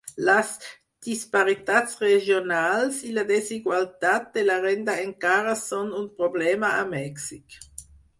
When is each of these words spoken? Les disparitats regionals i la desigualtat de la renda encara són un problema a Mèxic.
Les 0.27 0.47
disparitats 1.07 1.99
regionals 2.03 2.97
i 3.09 3.13
la 3.17 3.23
desigualtat 3.31 4.25
de 4.39 4.45
la 4.47 4.55
renda 4.63 4.95
encara 5.03 5.53
són 5.65 5.93
un 5.99 6.09
problema 6.23 6.73
a 6.79 6.81
Mèxic. 6.95 7.59